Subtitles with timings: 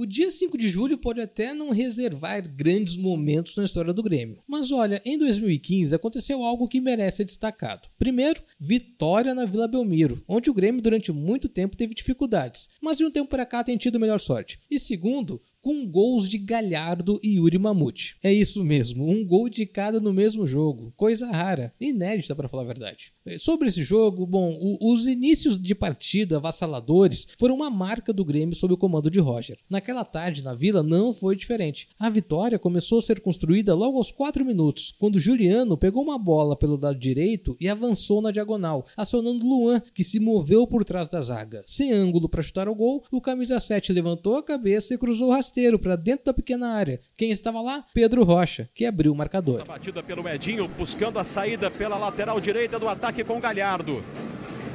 [0.00, 4.40] O dia 5 de julho pode até não reservar grandes momentos na história do Grêmio.
[4.46, 7.88] Mas olha, em 2015 aconteceu algo que merece ser destacado.
[7.98, 13.04] Primeiro, vitória na Vila Belmiro, onde o Grêmio durante muito tempo teve dificuldades, mas de
[13.04, 14.60] um tempo para cá tem tido melhor sorte.
[14.70, 18.16] E segundo, com gols de Galhardo e Yuri Mamute.
[18.22, 20.92] É isso mesmo, um gol de cada no mesmo jogo.
[20.96, 23.12] Coisa rara, inédita para falar a verdade.
[23.38, 28.56] Sobre esse jogo, bom, o, os inícios de partida avassaladores foram uma marca do Grêmio
[28.56, 29.58] sob o comando de Roger.
[29.68, 31.88] Naquela tarde na Vila não foi diferente.
[31.98, 36.56] A vitória começou a ser construída logo aos 4 minutos, quando Juliano pegou uma bola
[36.56, 41.20] pelo lado direito e avançou na diagonal, acionando Luan, que se moveu por trás da
[41.20, 41.62] zaga.
[41.66, 45.32] Sem ângulo para chutar o gol, o camisa 7 levantou a cabeça e cruzou o
[45.48, 47.00] rasteiro para dentro da pequena área.
[47.16, 47.84] Quem estava lá?
[47.94, 49.64] Pedro Rocha, que abriu o marcador.
[49.64, 54.04] Batida pelo Edinho, buscando a saída pela lateral direita do ataque com Galhardo.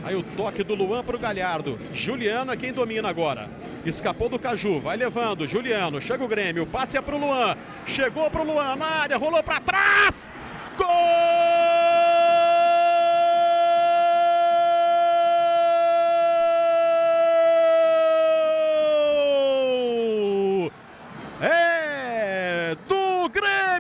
[0.04, 1.80] Aí o toque do Luan para o Galhardo.
[1.94, 3.50] Juliano é quem domina agora.
[3.86, 5.48] Escapou do Caju, vai levando.
[5.48, 7.56] Juliano, chega o Grêmio, passe é para o Luan.
[7.86, 10.30] Chegou para o Luan na área, rolou para trás.
[10.76, 11.63] Gol!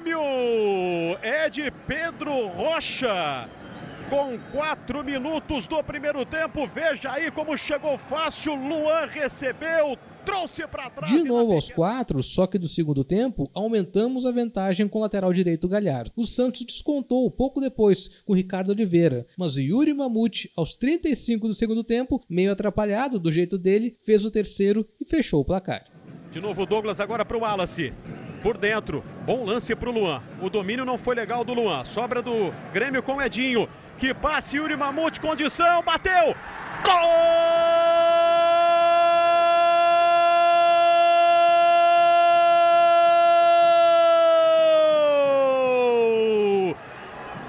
[0.03, 0.19] Grêmio!
[1.21, 3.49] É de Pedro Rocha
[4.09, 6.67] com quatro minutos do primeiro tempo.
[6.67, 8.53] Veja aí como chegou fácil.
[8.53, 11.09] Luan recebeu, trouxe para trás.
[11.09, 15.31] De novo aos quatro, só que do segundo tempo, aumentamos a vantagem com o lateral
[15.31, 16.11] direito Galhardo.
[16.17, 21.47] O Santos descontou pouco depois com o Ricardo Oliveira, mas o Yuri Mamute, aos 35
[21.47, 25.85] do segundo tempo, meio atrapalhado do jeito dele, fez o terceiro e fechou o placar.
[26.29, 27.93] De novo Douglas agora para o Wallace
[28.43, 29.01] por dentro.
[29.25, 30.21] Bom lance para o Luan.
[30.41, 31.85] O domínio não foi legal do Luan.
[31.85, 33.69] Sobra do Grêmio com Edinho.
[33.97, 36.35] Que passe Yuri Mamute, condição, bateu!
[36.83, 36.93] Gol!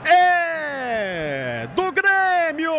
[0.07, 2.73] É do Grêmio!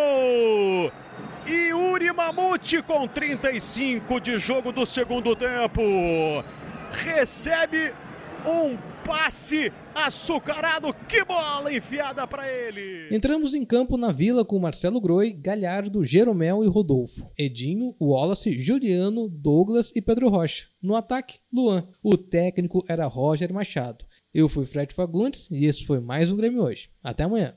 [1.45, 5.81] Yuri Mamute com 35 de jogo do segundo tempo.
[6.93, 7.93] Recebe
[8.47, 13.13] um passe açucarado, que bola enfiada para ele!
[13.15, 19.27] Entramos em campo na Vila com Marcelo Groi, Galhardo, Jeromel e Rodolfo, Edinho, Wallace, Juliano,
[19.27, 20.67] Douglas e Pedro Rocha.
[20.81, 21.87] No ataque, Luan.
[22.03, 24.05] O técnico era Roger Machado.
[24.33, 26.89] Eu fui Fred Fagundes e esse foi mais um Grêmio hoje.
[27.03, 27.55] Até amanhã.